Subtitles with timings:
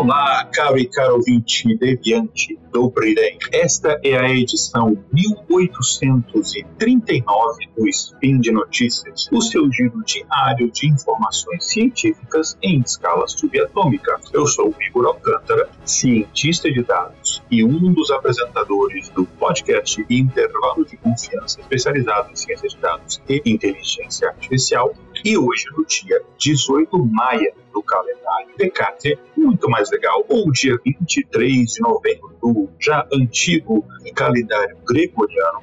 [0.00, 3.36] Olá, caro e caro ouvinte deviante do Bridem.
[3.52, 11.64] Esta é a edição 1839 do Spin de Notícias, o seu giro diário de informações
[11.64, 14.20] científicas em escala subatômica.
[14.32, 20.84] Eu sou o Igor Alcântara, cientista de dados e um dos apresentadores do podcast Intervalo
[20.84, 24.94] de Confiança, especializado em ciência de dados e inteligência artificial.
[25.24, 30.76] E hoje, no dia 18 de maio do calendário Decate, muito mais legal, ou dia
[30.84, 35.62] 23 de novembro do já antigo calendário gregoriano,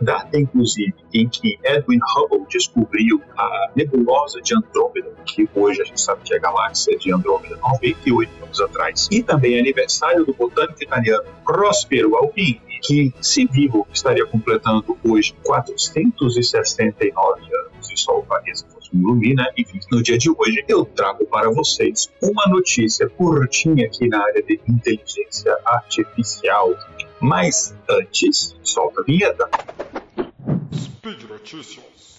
[0.00, 6.00] data inclusive em que Edwin Hubble descobriu a nebulosa de Andrômeda, que hoje a gente
[6.00, 10.82] sabe que é a galáxia de Andrômeda 98 anos atrás, e também aniversário do botânico
[10.82, 18.22] italiano Prospero Alpini, que, se vivo, estaria completando hoje 469 anos, e só o
[18.88, 19.46] Paris ilumina.
[19.56, 24.42] Enfim, no dia de hoje eu trago para vocês uma notícia curtinha aqui na área
[24.42, 26.74] de inteligência artificial.
[27.20, 29.48] Mas antes, solta a vinheta.
[30.72, 32.18] Speed Notícias.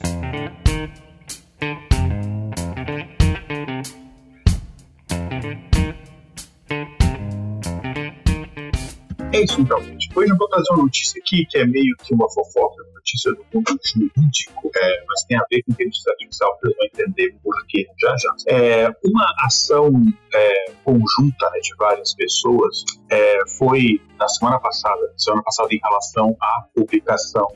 [9.31, 9.98] É isso então.
[10.15, 13.45] Hoje eu vou trazer uma notícia aqui que é meio que uma fofoca, notícia do
[13.53, 17.87] mundo jurídico, é, mas tem a ver com inteligência artificial, vocês vão entender por quê
[17.99, 18.35] já já.
[18.47, 19.91] É, uma ação
[20.33, 26.35] é, conjunta né, de várias pessoas é, foi na semana passada, semana passada em relação
[26.41, 27.47] à publicação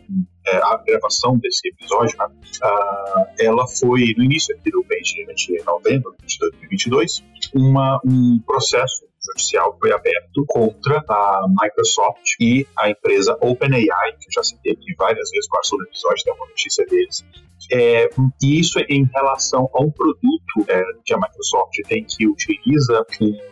[0.45, 2.27] é, gravação desse episódio, né,
[3.39, 7.23] ela foi no início aqui do mês de novembro de 2022,
[7.55, 14.33] uma, um processo judicial foi aberto contra a Microsoft e a empresa OpenAI, que eu
[14.33, 17.23] já citei aqui várias vezes, no episódio, tem uma notícia deles,
[17.71, 18.09] é,
[18.41, 23.05] e isso é em relação a um produto é, que a Microsoft tem que utiliza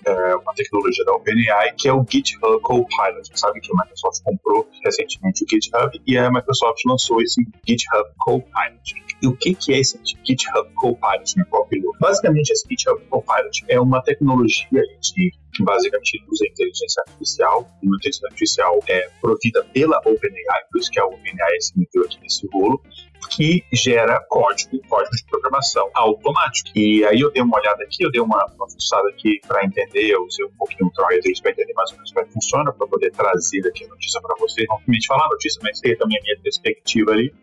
[0.06, 3.28] é, uma tecnologia da OpenAI, que é o GitHub Copilot.
[3.28, 8.10] Você sabe que a Microsoft comprou recentemente o GitHub e a Microsoft lançou esse GitHub
[8.20, 9.02] Copilot.
[9.22, 11.98] E o que, que é esse GitHub Copilot, meu Copilot?
[12.00, 18.28] Basicamente, esse GitHub Copilot é uma tecnologia de que basicamente usa inteligência artificial, uma inteligência
[18.28, 22.82] artificial é provida pela OpenAI, por isso que a OpenAI se meteu aqui nesse rolo,
[23.30, 26.70] que gera código, código de programação automático.
[26.76, 30.10] E aí eu dei uma olhada aqui, eu dei uma, uma fuçada aqui para entender,
[30.10, 32.88] eu usei um pouquinho o Troyes para entender mais ou menos como é funciona, para
[32.88, 36.18] poder trazer aqui a notícia para vocês, não somente falar a notícia, mas ter também
[36.18, 37.34] a minha perspectiva ali.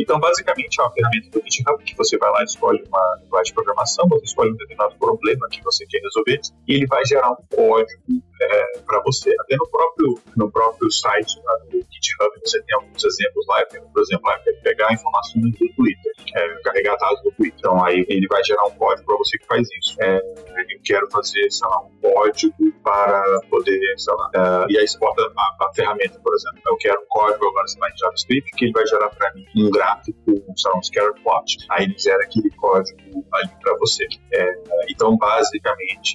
[0.00, 3.54] Então, basicamente, é uma ferramenta do GitHub que você vai lá, escolhe uma linguagem de
[3.54, 7.36] programação, você escolhe um determinado problema que você quer resolver e ele vai gerar um
[7.54, 8.00] código
[8.40, 9.34] é, para você.
[9.40, 13.62] Até no próprio, no próprio site lá do GitHub você tem alguns exemplos lá.
[13.92, 17.58] Por exemplo, lá, pegar informações do Twitter, é, carregar dados do Twitter.
[17.58, 19.96] Então, aí ele vai gerar um código para você que faz isso.
[20.00, 24.88] É, eu quero fazer, sei lá, um código para poder, sei lá, é, e aí
[24.88, 26.60] você a, a, ferramenta, por exemplo.
[26.66, 29.90] Eu quero um código agora, em JavaScript, que ele vai gerar para mim um gráfico
[29.90, 31.56] gráfico, sei lá, um scatter plot.
[31.70, 32.98] Aí ele gera aquele código
[33.32, 34.06] ali para você.
[34.32, 34.52] É,
[34.88, 36.14] então, basicamente,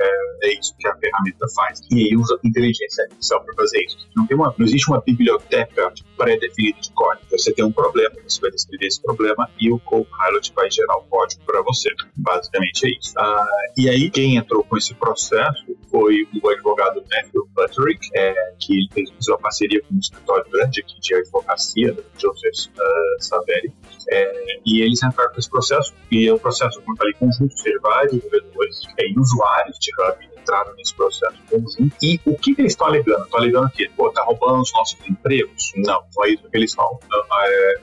[0.00, 1.63] é, é, isso que a ferramenta faz.
[1.90, 3.98] E aí usa inteligência artificial para fazer isso.
[4.16, 7.26] Não, tem uma, não existe uma biblioteca pré-definida de código.
[7.30, 11.02] Você tem um problema, você vai descrever esse problema e o Copilot vai gerar o
[11.04, 11.90] código para você.
[12.16, 13.12] Basicamente é isso.
[13.18, 18.88] Ah, e aí, quem entrou com esse processo foi o advogado Matthew Butterick, é, que
[18.92, 23.72] fez uma parceria com um escritório grande aqui de advocacia, do Joseph uh, Saveri,
[24.10, 27.54] é, e eles entraram com esse processo, e é um processo, como eu falei, conjunto,
[27.54, 31.96] de vários desenvolvedores é, usuários de Hub entraram nesse processo conjunto.
[32.02, 33.24] E o que, que eles estão alegando?
[33.24, 35.72] Estão alegando que, pô, tá roubando os nossos empregos?
[35.76, 36.98] Não, é isso que eles estão
[37.42, 37.74] é,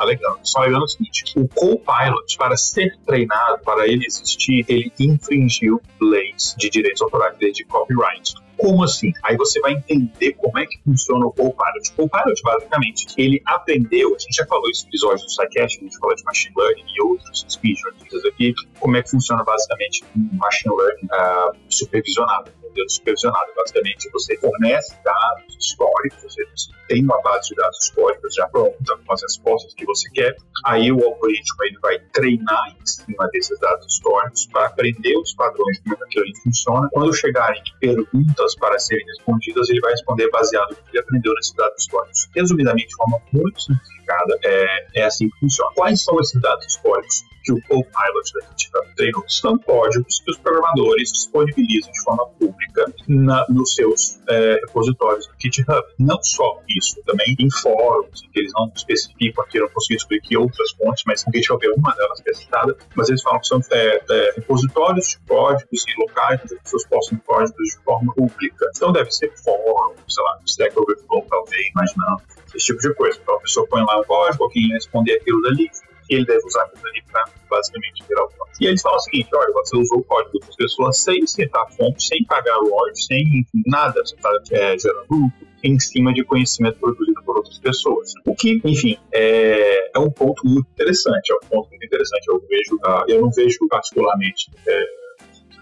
[0.00, 0.36] alegando.
[0.36, 5.80] Eles estão alegando o seguinte: o Copilot, para ser treinado, para ele existir, ele infringiu
[6.00, 8.34] leis de direitos autorais, de copyright.
[8.62, 9.12] Como assim?
[9.24, 11.90] Aí você vai entender como é que funciona o Copilot.
[11.98, 15.82] O Copilot, basicamente, ele aprendeu, a gente já falou isso no episódio do SciCast, a
[15.82, 17.80] gente falou de Machine Learning e outros speech
[18.28, 23.52] aqui, como é que funciona basicamente um Machine Learning uh, supervisionado modelo supervisionado.
[23.54, 26.44] Basicamente, você fornece dados históricos, você
[26.88, 30.36] tem uma base de dados históricos já pronta, com as respostas que você quer.
[30.64, 35.76] Aí o algoritmo ele vai treinar em cima desses dados históricos para aprender os padrões
[35.78, 36.88] de como aquilo funciona.
[36.92, 41.54] Quando chegarem perguntas para serem respondidas, ele vai responder baseado no que ele aprendeu nesses
[41.54, 42.28] dados históricos.
[42.34, 45.70] Resumidamente, de forma muito simplificada, é, é assim que funciona.
[45.74, 47.31] Quais são esses dados históricos?
[47.42, 52.92] Que o Copilot da GitHub treinou são códigos que os programadores disponibilizam de forma pública
[53.08, 55.82] na, nos seus é, repositórios do GitHub.
[55.98, 60.18] Não só isso, também em fóruns, que eles não especificam aqui, eu não consegui descobrir
[60.18, 63.40] aqui outras fontes, mas o GitHub é uma delas que é citada, mas eles falam
[63.40, 67.84] que são é, é, repositórios de códigos e locais onde as pessoas postam códigos de
[67.84, 68.66] forma pública.
[68.76, 72.22] Então deve ser fórum, sei lá, Stack Overflow, talvez, imaginando,
[72.54, 73.18] esse tipo de coisa.
[73.22, 75.70] Então a pessoa põe lá um código, alguém responder aquilo dali,
[76.08, 78.56] e ele deve usar aquilo ali para basicamente virar o código.
[78.60, 81.68] E eles falam o seguinte: olha, você usou o código das pessoas sem citar a
[81.70, 86.78] fonte, sem pagar o sem nada, você está é, gerando lucro em cima de conhecimento
[86.78, 88.12] produzido por outras pessoas.
[88.26, 92.26] O que, enfim, é, é um ponto muito interessante, é um ponto muito interessante.
[92.28, 94.50] Eu vejo, uh, eu não vejo particularmente.
[94.66, 95.02] É,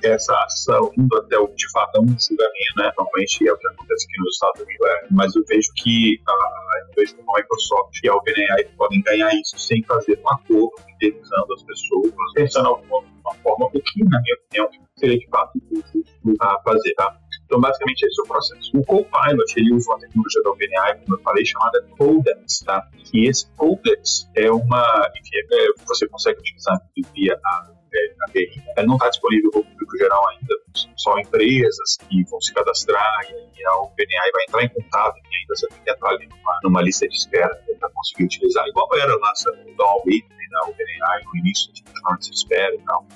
[0.03, 2.91] essa ação indo até o de fato um julgamento, né?
[2.97, 6.70] Normalmente é o que acontece aqui nos Estados Unidos, é, mas eu vejo que uh,
[6.97, 11.55] vejo como a Microsoft e a OpenAI podem ganhar isso sem fazer um acordo, indenizando
[11.55, 16.05] as pessoas, pensando de uma forma, o que, na minha opinião, seria de fato justo
[16.41, 17.17] a fazer, tá?
[17.45, 18.71] Então, basicamente, esse é o processo.
[18.75, 22.89] O Copilot, ele usa uma tecnologia da OpenAI, como eu falei, chamada Codex, tá?
[23.13, 26.81] E esse Codex é uma, enfim, é, você consegue utilizar
[27.13, 27.80] via a
[28.27, 28.63] API.
[28.77, 30.55] Ela não está disponível para o público geral ainda,
[30.97, 35.57] só empresas que vão se cadastrar e a OpenAI vai entrar em contato e ainda
[35.57, 39.15] você tem que entrar ali numa, numa lista de espera para conseguir utilizar, igual era
[39.17, 39.33] lá
[39.65, 43.07] no Dawn Whitney da OpenAI no início, de de espera e tal.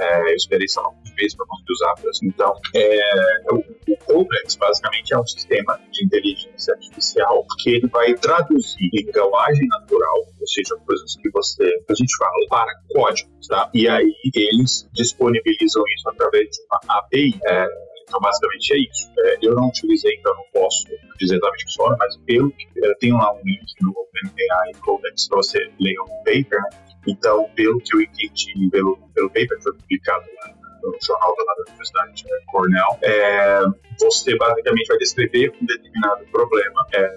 [0.00, 1.94] É, eu esperei só alguns meses para conseguir usar.
[2.22, 8.14] Então, é, o, o Codex basicamente é um sistema de inteligência artificial que ele vai
[8.14, 13.70] traduzir linguagem natural, ou seja, coisas que você a gente fala, para códigos, tá?
[13.74, 17.38] E aí eles disponibilizam isso através de uma API.
[17.44, 17.66] É,
[18.02, 19.10] então, basicamente é isso.
[19.18, 20.84] É, eu não utilizei, então não posso
[21.18, 22.36] dizer exatamente o que funciona, mas que
[22.76, 26.90] eu tenho lá um link no OpenAI Codex para você ler um paper, né?
[27.06, 31.62] Então, pelo que eu entendi, pelo, pelo paper que foi publicado lá no jornal da
[31.68, 33.62] Universidade né, Cornell, é,
[34.00, 36.86] você basicamente vai descrever um determinado problema.
[36.94, 37.16] É,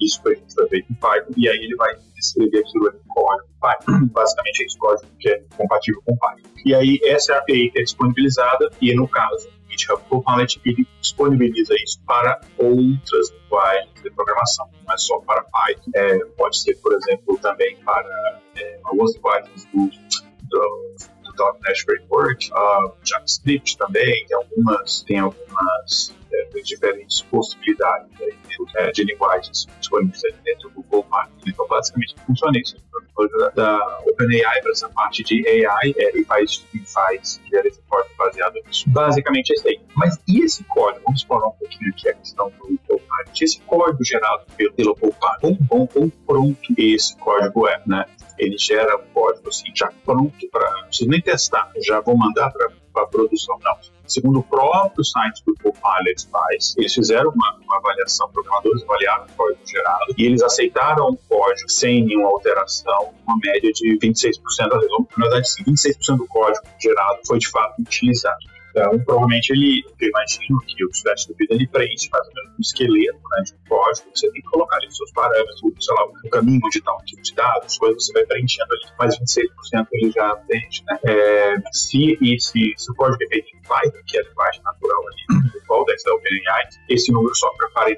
[0.00, 0.36] isso foi,
[0.68, 4.06] feito em Python, e aí ele vai descrever aquilo em código Python.
[4.12, 6.48] Basicamente é esse código que é compatível com Python.
[6.64, 12.40] E aí essa API é disponibilizada, e no caso GitHub Copilot ele disponibiliza isso para
[12.58, 15.90] outras linguagens de programação, não é só para Python.
[15.96, 19.90] É, pode ser, por exemplo, também para é, algumas linguagens do,
[20.48, 20.89] do
[21.40, 29.04] .NET Framework, uh, JavaScript também, tem algumas, tem algumas é, diferentes possibilidades né, de, de
[29.04, 31.30] linguagens disponíveis dentro do Google Python.
[31.46, 32.76] Então, basicamente, funciona isso
[33.54, 38.14] da OpenAI para essa parte de AI é, e faz, e faz gera esse código
[38.16, 38.88] baseado nisso.
[38.88, 39.80] Basicamente é isso aí.
[39.94, 41.02] Mas e esse código?
[41.04, 43.44] Vamos falar um pouquinho aqui a questão do Copilot.
[43.44, 48.06] Esse código gerado pelo, pelo Copilot, quão bom, quão pronto esse código é, né?
[48.40, 50.70] Ele gera um código assim, já pronto para.
[50.70, 53.58] Não precisa nem testar, já vou mandar para para produção.
[53.62, 53.76] Não.
[54.06, 59.32] Segundo o próprio site do Copilot faz, eles fizeram uma, uma avaliação, programadores avaliaram o
[59.36, 64.80] código gerado e eles aceitaram o código sem nenhuma alteração, uma média de 26% das
[64.80, 64.90] vezes.
[65.16, 68.38] Na verdade, sim, 26% do código gerado foi de fato utilizado.
[68.80, 72.50] Então, provavelmente ele, eu imagino que o teste do vida ele preenche mais ou menos
[72.52, 75.94] um esqueleto né, de um código, você tem que colocar ali os seus parâmetros, sei
[75.94, 79.18] lá, o caminho onde está um tipo de dados, coisas você vai preenchendo ali, mas
[79.18, 80.98] 26% ele já preenche, né?
[81.04, 84.62] É, se, e se, se o código é feito em Python, que é a linguagem
[84.62, 87.96] natural ali do Codex da OpenAI, esse número só para 40%.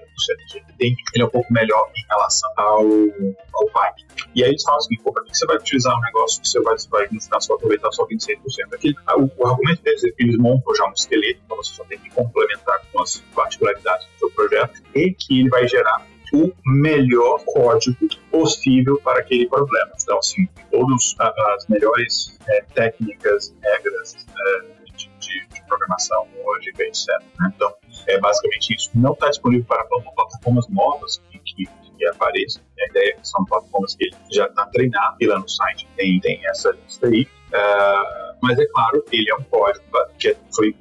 [0.55, 4.07] Ele, tem, ele é um pouco melhor em relação ao, ao Python.
[4.35, 6.61] E aí eles falam assim, pô, para que você vai utilizar um negócio que você
[6.61, 8.75] vai, vai no final só aproveitar só 26%?
[8.75, 11.85] Aquele, o, o argumento deles é que eles montam já um esqueleto, então você só
[11.85, 16.51] tem que complementar com as particularidades do seu projeto e que ele vai gerar o
[16.65, 19.93] melhor código possível para aquele problema.
[20.03, 24.61] Então, assim, todas as melhores é, técnicas, regras é,
[24.97, 27.07] de, de, de, programação, lógica, etc.
[27.39, 27.53] Né?
[27.55, 27.75] Então,
[28.09, 28.91] é basicamente isso.
[28.95, 32.63] Não está disponível para plataformas novas que, que, que apareçam.
[32.81, 36.19] A ideia é que são plataformas que já está treinado e lá no site tem,
[36.21, 37.29] tem essa lista aí.
[37.53, 39.85] Uh, mas é claro, ele é um código
[40.19, 40.75] que foi,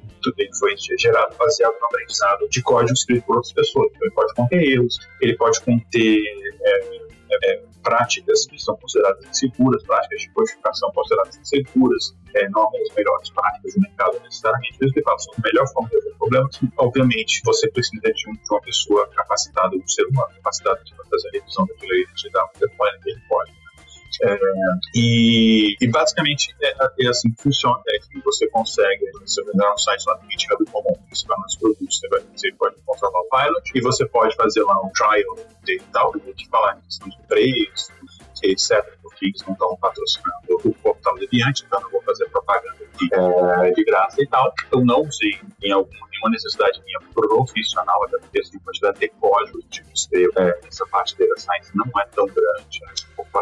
[0.58, 3.88] foi gerado baseado no aprendizado de código escrito por outras pessoas.
[3.94, 6.18] Então, ele pode conter erros, ele pode conter
[6.60, 7.02] é,
[7.44, 13.30] é, práticas que são consideradas inseguras, práticas de codificação consideradas inseguras, é, não as melhores
[13.30, 14.78] práticas do mercado necessariamente.
[14.80, 16.60] Isso que são a melhor forma de resolver problemas.
[16.78, 21.28] Obviamente, você precisa de, um, de uma pessoa capacitada, um ser humano capacitado de fazer
[21.28, 22.64] a revisão daquilo de dar um que
[23.10, 23.61] ele pode
[24.22, 24.38] é,
[24.94, 29.70] e, e, basicamente é, é, assim que funciona, é que você consegue, você vai entrar
[29.70, 33.20] no site lá do GitHub comum, você vai nos produtos, você, vai, você pode controlar
[33.20, 37.08] o pilot e você pode fazer lá um trial e tal, que falar em questão
[37.08, 37.92] de preço,
[38.42, 43.14] etc., porque eles não estão patrocinando o portal Deviante, então não vou fazer propaganda de,
[43.14, 44.52] é, de graça e tal.
[44.72, 49.08] Eu não usei em algum, nenhuma necessidade minha profissional, até porque assim, a quantidade de
[49.08, 49.58] código
[49.94, 53.41] escrevo é, essa parte da Science não é tão grande, né, comparado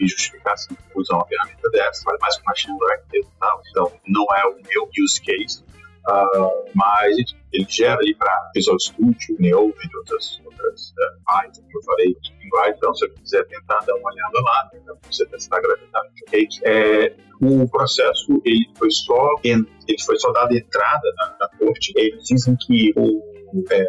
[0.00, 3.62] me justificar assim, usar uma ferramenta dessa, faz mais com machine learning e tal.
[3.70, 5.62] Então, não é o meu use case,
[6.08, 7.14] Uh, mas
[7.52, 12.16] ele gera ali para Visual Studio, Neo, entre outras, outras uh, Python, que eu falei,
[12.42, 12.74] linguagem.
[12.76, 16.48] Então, se você quiser tentar dar uma olhada lá, então você testar a ok?
[16.64, 19.66] É, o processo ele foi só ele
[20.04, 21.92] foi só dado entrada na, na corte.
[21.96, 23.22] Eles dizem que o
[23.70, 23.84] é,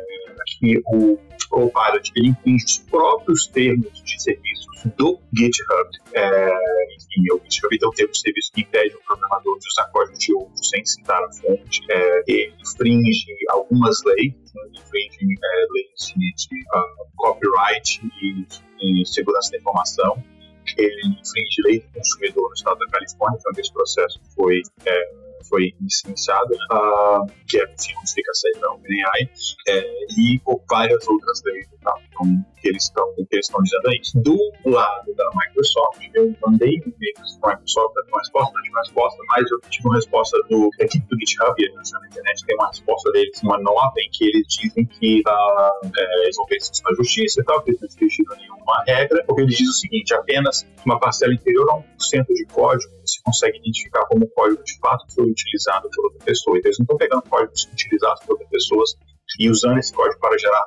[0.59, 1.17] que o
[1.51, 4.67] Copilot ele infringe os próprios termos de serviços
[4.97, 5.89] do GitHub.
[6.13, 6.49] É,
[6.95, 10.63] enfim, o GitHub tem um serviço que impede o programador de usar código de outro
[10.63, 11.81] sem citar a fonte.
[11.89, 16.13] É, ele infringe algumas leis, né, infringe é, leis
[16.47, 20.23] de uh, copyright e, e segurança da informação
[20.77, 25.73] ele infringe lei do consumidor no estado da Califórnia, então esse processo foi é, foi
[25.79, 26.65] iniciado, né?
[26.71, 29.29] uh, que é enfim, onde fica a sede da OpenAI,
[29.67, 29.81] é,
[30.17, 31.93] e várias outras leis tá?
[32.09, 34.01] então, que eles estão que eles estão dizendo aí.
[34.15, 38.77] Do lado da Microsoft, eu mandei um e-mail para a Microsoft uma resposta, não tive
[38.77, 43.11] resposta, mas eu tive uma resposta do equipe do GitHub, na internet tem uma resposta
[43.11, 47.41] deles, uma nota em que eles dizem que uh, é, eles vão ver isso justiça
[47.41, 50.99] e tal, que eles não exigiram nenhuma regra, porque eles dizem o seguinte, apenas uma
[50.99, 55.89] parcela inferior a 1% de código você consegue identificar como código de fato foi utilizado
[55.93, 56.57] por outra pessoa.
[56.57, 58.95] Então, eles não estão pegando códigos utilizados por outras pessoas
[59.39, 60.65] e usando esse código para gerar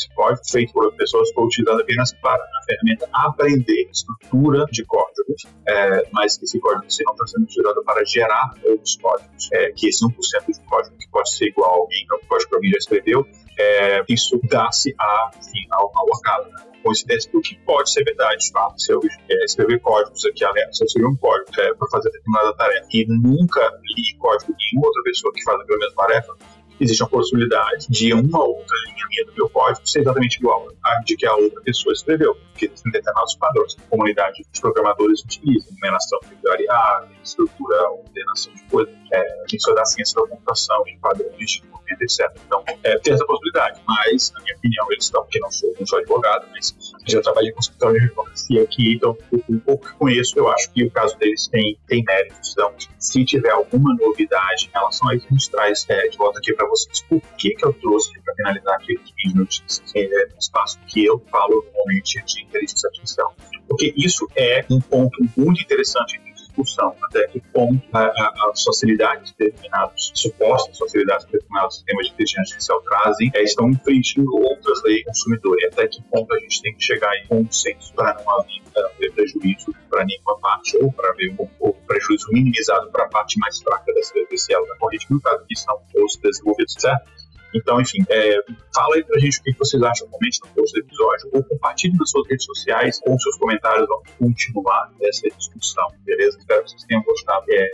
[0.00, 5.46] Esse código feito por pessoas foi utilizado apenas para a ferramenta aprender estrutura de códigos,
[5.68, 10.02] é, mas esse código não está sendo utilizado para gerar novos códigos, é, que esse
[10.02, 10.10] 1%
[10.48, 12.78] de código que pode ser igual a alguém, que é o código que alguém já
[12.78, 13.26] escreveu,
[13.58, 15.30] é, isso dá-se a,
[15.72, 16.70] ao, acaso, né?
[16.82, 18.72] coincidência, o que pode ser verdade, de.
[18.78, 22.54] Se eu é, escrever códigos aqui, se eu escrever um código é, para fazer determinada
[22.56, 23.60] tarefa e nunca
[23.96, 26.36] li código de nenhuma outra pessoa que faz a mesma tarefa,
[26.80, 31.00] existe uma possibilidade de uma outra linha minha do meu código ser exatamente igual à
[31.04, 35.22] de que a outra pessoa escreveu, porque tem determinados padrões que a comunidade de programadores
[35.22, 40.82] utiliza, numeração de variáveis, estrutura, ordenação de coisas, é, isso é da ciência da computação,
[40.86, 42.30] em padrões de movimento, etc.
[42.46, 45.86] Então, é, tem essa possibilidade, mas, na minha opinião, eles estão, porque não sou, não
[45.86, 46.72] sou advogado, mas
[47.06, 49.16] já trabalhei com escritório de advocacia aqui, então,
[49.48, 52.52] um pouco que conheço, eu acho que o caso deles tem, tem méritos.
[52.52, 56.38] Então, se tiver alguma novidade em relação a isso, a gente traz é, de volta
[56.38, 57.02] aqui para vocês.
[57.02, 61.18] Por que, que eu trouxe, para finalizar aqui os notícias, é um espaço que eu
[61.30, 63.34] falo normalmente de inteligência artificial?
[63.68, 66.20] Porque isso é um ponto muito interessante
[66.60, 72.40] discussão até que ponto as facilidades de determinados, supostas facilidades de determinados sistemas de inteligência
[72.40, 76.74] artificial trazem é, estão infringindo outras leis consumidor e até que ponto a gente tem
[76.74, 81.48] que chegar em consenso para não haver prejuízo para nenhuma parte ou para ver um,
[81.68, 84.14] um prejuízo minimizado para a parte mais fraca dessa,
[84.52, 87.19] elo da corrente, no caso que são os desenvolvidos, certo?
[87.54, 88.42] Então, enfim, é,
[88.74, 91.96] fala aí pra gente o que vocês acham, comente no post do episódio, ou compartilhe
[91.96, 96.38] nas suas redes sociais, ou seus comentários, vamos continuar essa discussão, beleza?
[96.38, 97.70] Espero que vocês tenham gostado é,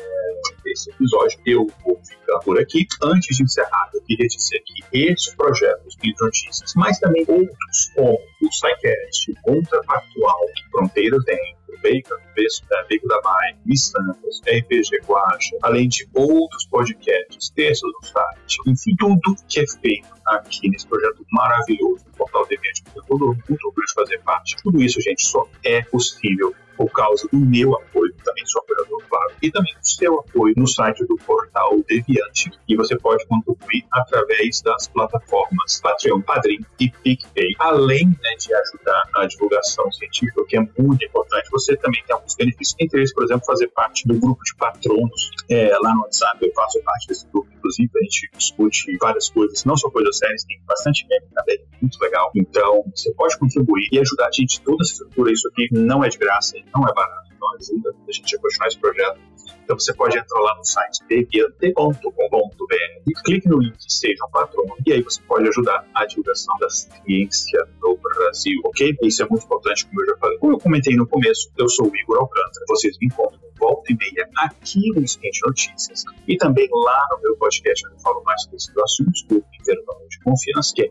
[0.64, 1.38] desse episódio.
[1.46, 2.86] Eu vou ficar por aqui.
[3.02, 8.18] Antes de encerrar, eu queria dizer que esses projetos de notícias, mas também outros, como
[8.42, 10.40] o SciCast, Contrafactual,
[10.70, 18.08] Fronteiras Dentro, Baker, Beco da Mai, Missantas, RPG Guacha, além de outros podcasts, textos no
[18.08, 23.02] site, enfim, tudo que é feito aqui nesse projeto maravilhoso do Portal Deviante, que eu
[23.02, 24.56] estou muito orgulho de fazer parte.
[24.62, 29.32] Tudo isso, gente, só é possível por causa do meu apoio, também sou apoiador, claro,
[29.42, 32.50] e também do seu apoio no site do portal Deviante.
[32.68, 37.54] E você pode contribuir através das plataformas Patreon, Padrim e PicPay.
[37.58, 42.34] Além né, de ajudar na divulgação científica, que é muito importante, você também tem alguns
[42.34, 42.76] benefícios.
[42.80, 46.38] Entre eles, por exemplo, fazer parte do grupo de patronos é, lá no WhatsApp.
[46.44, 50.44] Eu faço parte desse grupo, inclusive, a gente discute várias coisas, não só coisas sérias,
[50.44, 52.30] tem bastante meme também, muito legal.
[52.34, 54.60] Então, você pode contribuir e ajudar a gente.
[54.60, 58.12] Toda essa estrutura, isso aqui não é de graça, não é barato, então ajuda a
[58.12, 59.20] gente a continuar esse projeto.
[59.64, 62.74] Então você pode entrar lá no site deviante.com.br
[63.06, 67.66] e clique no link Seja um e aí você pode ajudar a divulgação da ciência
[67.82, 68.96] no Brasil, ok?
[69.02, 70.38] Isso é muito importante, como eu já falei.
[70.38, 72.64] Como eu comentei no começo, eu sou o Igor Alcântara.
[72.68, 77.36] Vocês me encontram volta e meia aqui no Skate Notícias e também lá no meu
[77.36, 80.90] podcast onde eu falo mais sobre esses assuntos do Intervalo de Confiança, que é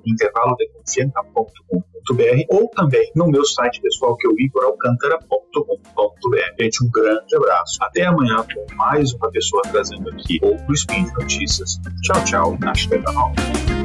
[2.50, 6.60] ou também no meu site pessoal que é o igoralcantara.com.br.
[6.60, 7.78] Gente, um grande abraço.
[7.82, 11.80] Até amanhã com mais uma pessoa trazendo aqui outro Spin de Notícias.
[12.04, 12.58] Tchau, tchau.
[12.62, 13.85] Até